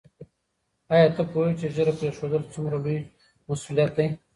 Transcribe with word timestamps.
آیا 0.93 1.07
ته 1.15 1.21
پوهېږې 1.31 1.57
چې 1.59 1.67
ږیره 1.75 1.93
پرېښودل 1.99 2.41
څومره 2.53 2.75
لوی 2.83 2.97
مسؤلیت 3.47 3.91
دی؟ 3.97 4.07